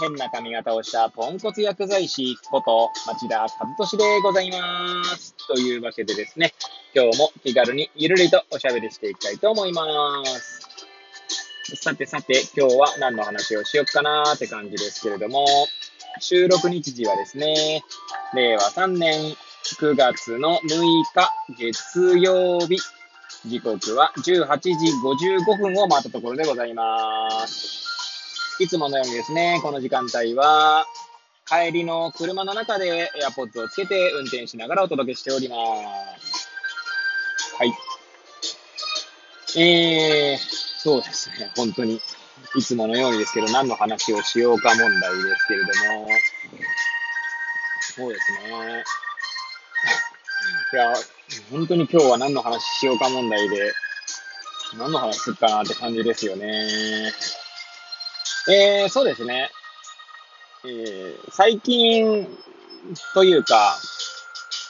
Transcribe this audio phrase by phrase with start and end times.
[0.00, 5.34] 変な髪型をしたポンコツ薬剤師こと町田和俊でございます。
[5.48, 6.54] というわけでですね、
[6.94, 10.60] 今日も気軽にゆるりとおしゃべりしていきたいと思います。
[11.76, 15.44] さてさて、今日は何の話をしよっかなーって感じですけれども、
[16.20, 17.82] 収録日時はですね、
[18.34, 19.36] 令和3年
[19.80, 20.80] 9月の6
[21.14, 22.78] 日月曜日、
[23.46, 24.70] 時刻は18時
[25.02, 27.87] 55分を回ったところでございます。
[28.60, 30.84] いつものようにですね、この時間帯は、
[31.46, 35.56] 帰りの車の中で AirPods をつけて運転しながらお届けしておりま
[36.18, 36.48] す。
[37.56, 37.72] はい。
[39.56, 40.38] えー、
[40.78, 42.00] そうですね、本当に、
[42.56, 45.66] いつものようにですけど、何の話をしようか問題ですけれど
[46.00, 46.08] も、
[47.96, 48.84] そうですね。
[50.74, 50.94] いや、
[51.50, 53.72] 本当に今日は何の話しようか問題で、
[54.76, 57.12] 何の話するかなって感じですよね。
[58.50, 59.50] えー、そうですね。
[60.64, 62.26] えー、最近
[63.12, 63.76] というか、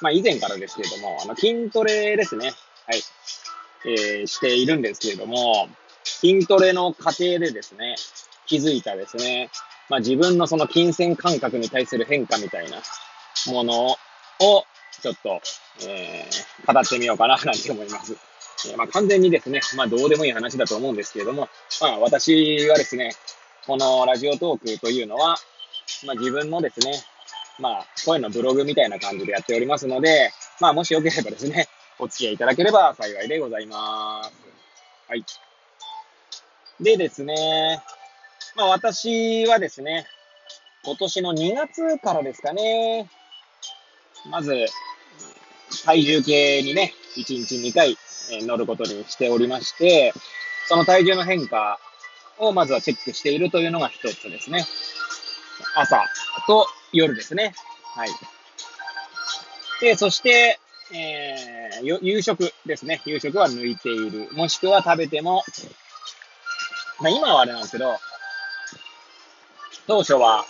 [0.00, 2.52] まあ以前からですけれども、あの筋トレですね。
[2.86, 3.02] はい。
[3.84, 5.68] えー、しているんですけれども、
[6.04, 7.96] 筋トレの過程でですね、
[8.46, 9.50] 気づいたですね、
[9.90, 12.78] まあ自分のその金銭感覚に対する変化みたいな
[13.52, 13.96] ものを、
[15.02, 15.40] ちょっと、
[15.86, 18.16] えー、語ってみようかな、なんて思います。
[18.68, 21.48] えー、まあ完全にですね、まあどうでもいい話だと思うんですけれども、
[21.82, 23.12] まあ私はですね、
[23.66, 25.36] このラジオトークというのは、
[26.06, 26.92] まあ自分のですね、
[27.58, 31.66] まあ声のブログみたいな感じでやっておりますので、まあもしよければですね、
[31.98, 34.32] お付き合いいただければ幸いでございます。
[35.08, 35.24] はい。
[36.80, 37.82] でですね、
[38.54, 40.06] まあ私はですね、
[40.84, 43.10] 今年の2月からですかね、
[44.30, 44.66] まず、
[45.84, 47.98] 体重計にね、1日2回
[48.46, 50.12] 乗ることにしておりまして、
[50.68, 51.80] その体重の変化
[52.38, 54.64] をまずはチェックしているというのが一つですね。
[55.74, 56.02] 朝
[56.46, 57.54] と夜ですね。
[57.94, 58.08] はい。
[59.80, 60.58] で、そして、
[60.92, 63.02] えー、夕食ですね。
[63.04, 64.28] 夕食は抜いている。
[64.32, 65.42] もしくは食べても、
[67.00, 67.96] まあ今はあれなんですけど、
[69.86, 70.44] 当初は、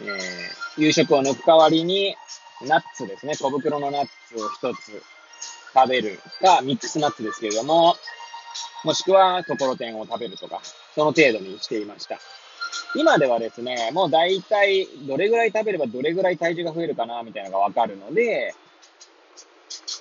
[0.00, 2.16] えー、夕食を抜く代わりに、
[2.62, 3.36] ナッツですね。
[3.36, 5.02] 小袋のナッツを一つ
[5.74, 7.96] 食べるか、ミックスナッツですけれども、
[8.84, 10.60] もしくは、ところてんを食べるとか、
[10.94, 12.18] その程度にしていました。
[12.94, 18.54] 今ではですね、もう大体、どれぐらい食べればどれぐらい体重が増えるかな、みたいなのがわかるので、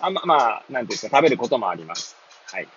[0.02, 2.16] あま、まあ、なんていうか、食べることもあります。
[2.48, 2.68] はい。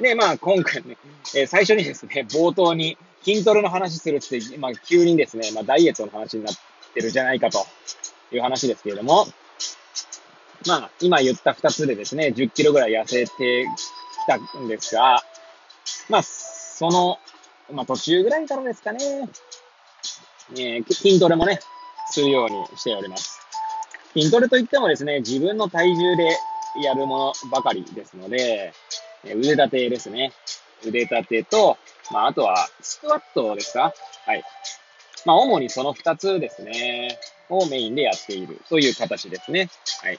[0.00, 0.96] で、まあ、今回ね、
[1.34, 6.54] えー、最初にですね、冒頭に筋トレの話するって、まあ、急にですね、まあ、ダイエットの話になっ
[6.94, 7.64] てるじゃないかと
[8.32, 9.26] いう話ですけれども、
[10.66, 13.66] まあ、今言った二つでですね、10キロぐらい痩せて
[14.22, 15.22] きたんですが、
[16.08, 17.18] まあ、その、
[17.72, 19.28] まあ、途中ぐらいからですかね、
[20.52, 21.60] えー、筋トレもね、
[22.10, 23.38] するようにしております。
[24.14, 26.36] 筋トレといってもですね、自分の体重で
[26.82, 28.72] やるものばかりですので、
[29.24, 30.32] え腕立てですね。
[30.84, 31.78] 腕立てと、
[32.10, 33.94] まあ、あとは、スクワットですか？
[34.26, 34.42] はい。
[35.24, 37.18] まあ、主にその二つですね、
[37.48, 39.70] をメインでやっているという形ですね。
[40.02, 40.18] はい。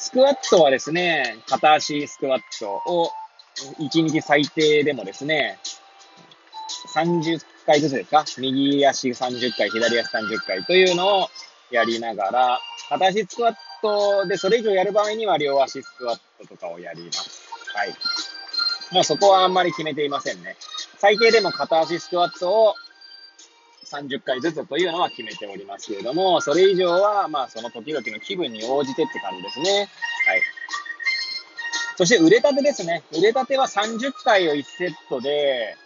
[0.00, 3.10] スクワットはですね、片足スクワットを
[3.78, 5.58] 1日最低でもですね、
[6.94, 8.24] 30回ずつですか？
[8.38, 11.28] 右足30回、左足30回というのを
[11.70, 17.42] やりながら、片足スクワットでそれ以上やる場合には両足スクワットとかをやります。
[17.74, 17.94] はい。
[18.92, 20.56] もうそこはあんまり決めていませんね。
[20.98, 22.74] 最低でも片足スクワットを
[23.90, 29.70] 30回ずつというのは決めておりますけれども、それ以上は、まあ、その時々の気分に応じてって感じですね。
[29.70, 29.88] はい。
[31.96, 33.02] そして腕立てですね。
[33.12, 35.76] 腕立ては30回を1セットで、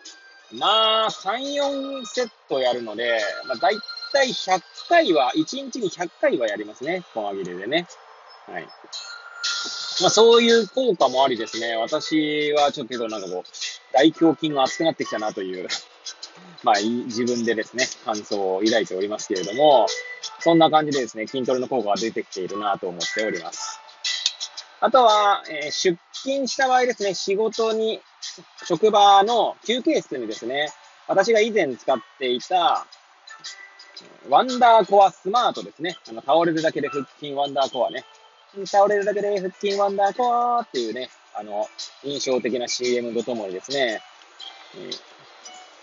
[0.52, 3.76] まあ、3、4セットやるので、まあ、だい
[4.12, 7.02] たい100回は、1日に100回はやりますね。
[7.14, 7.87] 細切れでね。
[8.46, 8.62] はい。
[8.62, 11.76] まあ、そういう効果もありですね。
[11.76, 13.43] 私はちょっとなんかこう、
[13.93, 15.69] 大胸筋が熱くなってきたなという
[16.62, 19.86] まあ、自分でですね、感想を抱いておりますけれども、
[20.40, 23.81] そんな感じでですね、筋トレの効果が出てきているなと思っております。
[24.81, 28.00] あとは、えー、出勤した場合ですね、仕事に、
[28.66, 30.72] 職場の休憩室にですね、
[31.06, 32.87] 私が以前使っていた、
[34.28, 35.96] ワンダーコアスマートですね。
[36.08, 38.04] あの、倒れるだけで腹筋ワンダーコアね。
[38.64, 41.66] 倒れるだけで腹筋ワンダーコアっていうね、あの、
[42.02, 44.00] 印象的な CM とともにですね、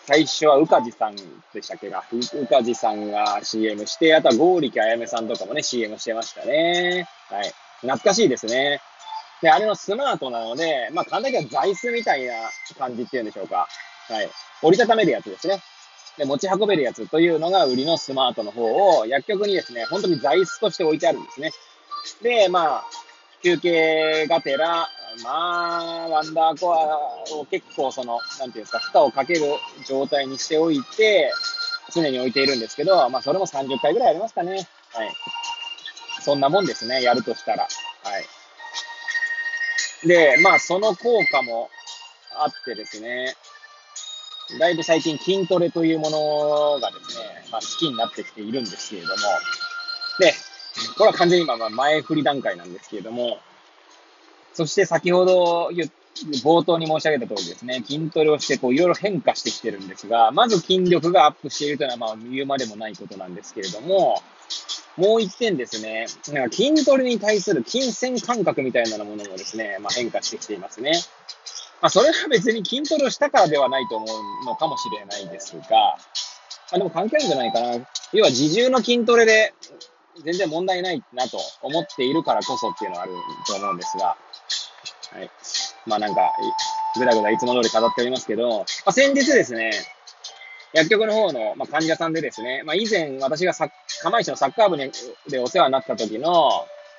[0.07, 7.07] 最初は宇梶さんでしたっけが、宇梶さんが CM して、あとは剛力あやめさんとかもね、CM してましたね。
[7.30, 7.53] はい。
[7.81, 8.81] 懐かしいですね。
[9.42, 12.33] で、あれのスマートなので、まあ、簡単には座椅子みたいな
[12.77, 13.68] 感じっていうんでしょうか。
[14.09, 14.30] はい。
[14.62, 15.62] 折りたためるやつですね。
[16.18, 21.51] で、持ち運べるやつというのが売りのスマートの方を、薬局にですね、本当に座椅子として置いてあるんですね。
[22.21, 22.83] で、まあ、
[23.44, 24.88] 休憩がてら、
[25.24, 26.98] まあ、ワンダーコア
[27.34, 29.42] を結構その、なんていうんですか、負荷をかける
[29.88, 31.31] 状態にしておいて、
[31.94, 34.68] 常に置いているんですけど、まあ、それも30回ぐらいありますかね。
[34.94, 35.13] はい。
[36.22, 37.63] そんなもんですね、やるとしたら。
[37.63, 37.69] は
[40.04, 40.08] い。
[40.08, 41.69] で、まあ、その効果も
[42.36, 43.36] あってですね、
[44.60, 49.16] だいぶ最近筋トレというものがですね、まあ、好きになってきているんですけれども、
[50.19, 50.34] で、
[50.98, 53.40] これは完全に今、前振り段階なんですけれども、
[54.53, 55.69] そして先ほど
[56.44, 64.21] 冒頭に申し上げた通りですね、筋トレをしてこういろいろ変化してきてるんですが、まず筋力がアップしているというのはまあ言うまでもないことなんですけれども、
[64.98, 70.92] もう一点ですね、なんか筋トレに対する金銭感覚みたいなものもですね、まあ、変化してきていますね。
[71.81, 75.97] まあ、それは別に筋トレをしたからではないと思うのかもしれないですが、ま
[76.74, 77.88] あ、でも関係あるんじゃないかな。
[78.13, 79.54] 要は自重の筋トレで
[80.24, 83.13] 全然問題ないなと思っているからこそっていうのはある
[83.48, 84.18] と思うんですが、
[85.13, 85.30] はい。
[85.86, 86.34] まあなんか、
[86.98, 89.72] ぐだぐだいつも通り語っておりますけど、まあ、先日ですね、
[90.74, 93.54] 薬局の方の、まあ、患者さんでですね、まあ、以前私が
[94.02, 94.92] 釜石のサッカー部に
[95.30, 96.31] でお世話になった時の、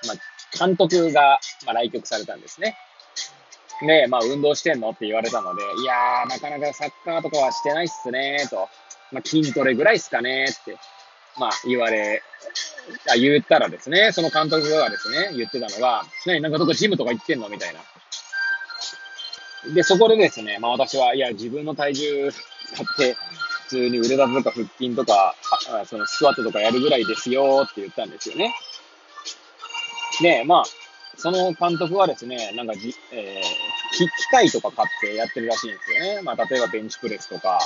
[0.07, 2.77] まあ、監督が、まあ、来局されたんですね。
[3.87, 8.69] で、まあ、運動してんのって言われたので、いやー、なかなかサッカーとかはしてないっすねーと。
[9.11, 10.77] まあ、筋トレぐらいっすかねーって、
[11.39, 12.23] まあ、言われ、
[13.11, 17.81] あ言ったらですね、その監督がですね、言ってたのが、何、なんかどこジムとか行ってんのみたいな。
[19.75, 23.17] で、そこでですね、まあ私は、いや、自分の体重使って、
[23.65, 25.35] 普通に腕立てとか腹筋とか、
[25.71, 28.55] あそのスクワットとかやるぐらいですよって言ったんですよね。
[30.21, 30.65] で、まあ、
[31.17, 33.43] その監督はですね、なんかじ、えー、
[33.95, 36.23] 機械とか買ってやってるらしいんですよね。
[36.23, 37.63] まあ、例えばベンチプレスとか、はい。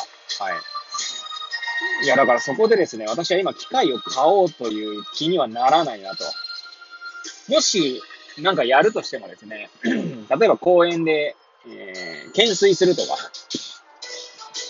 [2.04, 6.24] いや、だからそこでですね、私は今機械を買おうという気にはならないなと。
[7.48, 8.02] もし、
[8.38, 9.92] なんかやるとしてもですね、 例
[10.46, 11.36] えば公園で、
[11.66, 13.16] えー、懸垂するとか、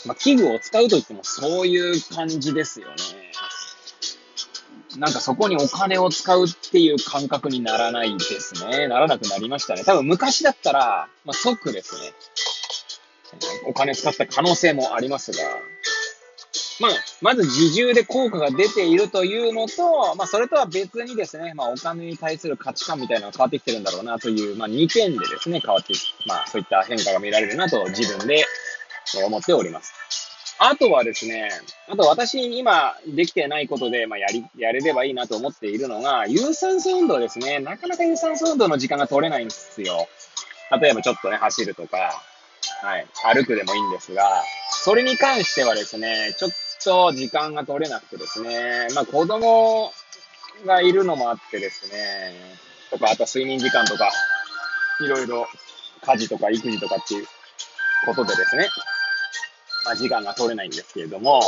[0.06, 2.94] まあ、器具を使うといってもそういう感じですよね。
[4.98, 8.88] なんかそこにお金を使うっていう感覚にならないですね。
[8.88, 9.84] ならなくなりましたね。
[9.84, 12.12] 多分昔だったら、まあ、即ですね。
[13.66, 15.38] お金使った可能性もありますが、
[16.80, 16.90] まあ、
[17.22, 25.94] まず自重で効果が出ているというのと、まあ、それとは別にですね、まあ、お金に対する価値観みたいなのが変わってきてるんだろうなという、まあ、2点でですね、変わって、
[26.26, 28.44] まあ、そういった変化が見られるなと自分で
[29.24, 29.94] 思っております。
[30.58, 31.50] あとはですね、
[31.88, 37.58] あと私今できてないことで、まあ、やり、やれればいいなと思っているのが、有酸素運動ですね。
[37.58, 40.08] なかなか有酸素運動の時間が取れないんですよ。
[40.80, 42.22] 例えばちょっとね、走るとか、
[42.82, 44.24] はい、歩くでもいいんですが、
[44.70, 46.50] それに関してはですね、ちょっ
[46.86, 49.92] と時間が取れなくてですね、まあ子供
[50.64, 52.32] がいるのもあってですね、
[52.90, 54.10] とか、あと睡眠時間とか、
[55.00, 55.46] いろいろ
[56.02, 57.26] 家事とか育児とかっていう
[58.06, 58.68] ことでですね、
[59.84, 61.42] まあ、時間が取れないんですけれども、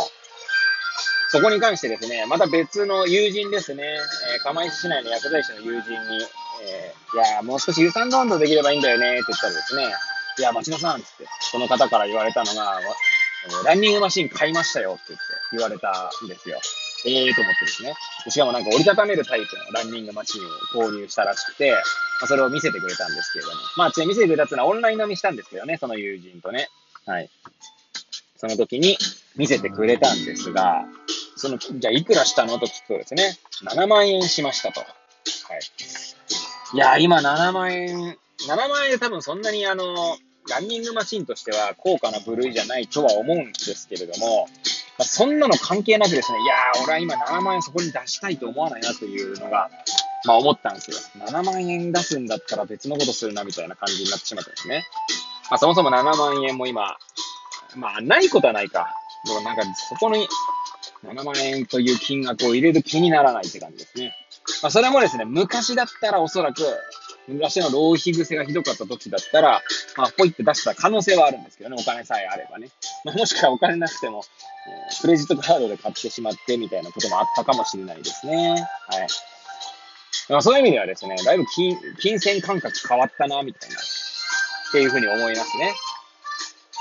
[1.31, 5.97] そこに関してですね、また別の友人ですね、えー、釜石市内の薬剤師の友人に、
[6.65, 9.85] えー、いやもう少し有酸素運動できればいいんだよね、って言ったらですね、
[10.39, 12.81] いや、町野さん、つって、その方から言われたのが、
[13.65, 16.59] ランニングマシン買いましたよって言って言われたんですよ。
[17.07, 17.95] ええー、と思ってですね。
[18.29, 20.43] しかもなんか折りたためるタイプのランニングマシン
[20.81, 21.77] を購入したらしくて、ま
[22.25, 23.57] あ、それを見せてくれたんですけれども。
[23.77, 26.69] まあ、ちなみに見せてくれたっていうのはオンライン飲みしたんですけどね、その友人とね。
[27.07, 27.31] はい。
[28.37, 28.97] その時に
[29.37, 30.85] 見せてくれたんですが、
[31.37, 34.81] その、じゃあいくらしたのと聞くとですね、7万円しましたと。
[34.81, 34.89] はい。
[36.75, 40.19] いや、今7万円、7万円で多分そんなにあの、
[40.51, 44.49] ランニングマシンとしては高価な部類じゃないとは思うんですけれども、
[44.99, 49.71] まあ、そんなの関係なくですね、いやー、俺は今7万円そこに出したいと思わないなというのが、
[50.25, 50.97] まあ思ったんですよ。
[51.25, 54.85] 7万円出すんだったら別のことするなみたいな感じになってしまったんですね。
[55.51, 56.97] まあそもそも7万円も今、
[57.77, 58.95] まあ、ないことはないか。
[59.27, 60.27] でもなんか、そこに
[61.05, 64.15] 7万円という金額を入れる気にならないって感じですね。
[64.63, 66.63] まあ、それもですね、昔だったらおそらく
[67.29, 69.63] 昔の浪費癖がひどかった時だったら、
[69.97, 72.71] まあ、ポイって出した可能性はあるんですけどね、お金さえあればね。
[73.05, 74.25] まあ、もしくはお金なくても、
[74.67, 78.67] えー、クレジットカードで買ってしまってみたいなこともあったかもしれないですね。
[78.89, 79.09] はい。
[80.31, 85.75] まあ、そういう意味ではですね、だいぶ金金銭感覚変わったな、みたいな、っていうふうに思いますね。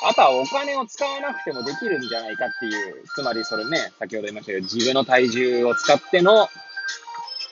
[0.06, 6.48] あとはお金を使わなくてもできるんじゃないかっていう、つまりそれね、先ほど言いましたけど、自分の体重を使っての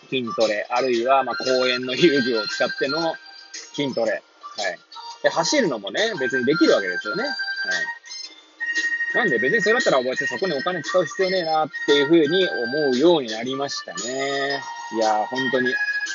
[0.09, 3.15] 筋トレ、あるいは、まあ、公園の遊具を使っての
[3.73, 4.11] 筋トレ。
[4.11, 4.21] はい。
[5.23, 7.23] で、走るのもね、別にできるわけですよね。
[7.23, 7.33] はい。
[9.15, 14.61] なんで別にそれだったら別にそこにお金使う必要ねえなっていうふうに思うようになりましたね。
[14.93, 15.73] いやー、本当に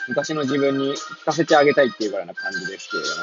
[0.08, 3.14] 昔の自分に聞かせてあげたいっていうぐらいな感じですけれども。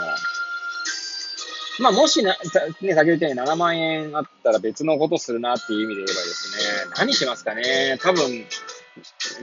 [1.80, 8.46] まあ、もしな、ね、先ほど言ったように7万円あったら別のことするなっていう意味で言えばですね、何しますかね多分、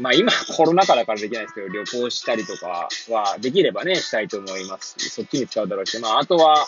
[0.01, 6.67] まあ今コロナ禍だからできないですけど、旅行したりとかはできればね、したいと思いますそっちに使うだろうし、まああとは、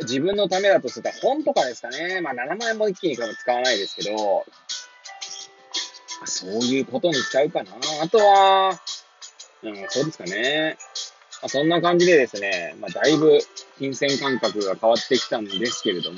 [0.00, 2.20] 自分のためだとすると本とかですかね。
[2.20, 4.44] まあ7万円も一気に使わないですけど、
[6.24, 7.72] そういうことにしちゃうかな。
[8.02, 8.80] あとは、
[9.62, 10.76] うん、そうですかね。
[11.42, 13.38] まあ、そんな感じでですね、まあだいぶ
[13.78, 16.16] 金銭感覚が変わってきたんですけれども、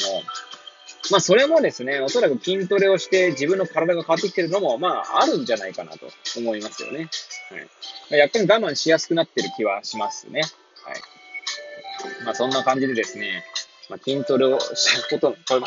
[1.10, 7.08] まあ、それもですね、おそらく筋トレをして自分の体が変わってきてるのも、まあ、あるんじゃないかなと思いますよね。
[8.10, 8.18] はい。
[8.18, 10.40] やっぱり我慢しやすくなってる気はしますね。
[10.84, 12.24] はい。
[12.24, 13.44] まあ、そんな感じでですね、
[13.88, 15.66] まあ、筋トレをしたこと、これは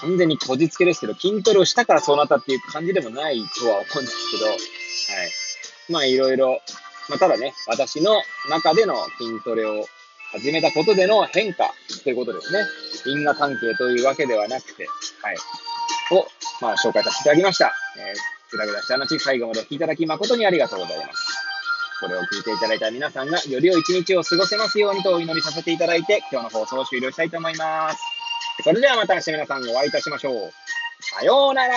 [0.00, 4.58] 完全にこじつけですけど、筋トレをしたからそうなったっていう感じでもないとは思うんですけど、はい。
[5.88, 6.60] まあ、いろいろ、
[7.08, 9.86] まあ、ただね、私の中での筋トレを
[10.32, 11.72] 始めたことでの変化
[12.04, 12.60] ということですね。
[13.06, 14.86] 因果関係というわけではなくて、
[15.22, 15.36] はい。
[16.14, 16.26] を、
[16.60, 17.72] まあ、紹介させていただきました。
[17.98, 18.14] えー、
[18.52, 21.48] ぐだぐだした話、最後までお聞きいただき誠にありがとうございます。
[22.00, 27.98] これを聞いていただいた皆さんがより良い一日を過ごせますようにとお祈りさせていただいて、今日の放送を終了したいと思います。
[28.62, 30.52] それではまた明日皆さんお会いいたしましょう。
[31.00, 31.74] さようなら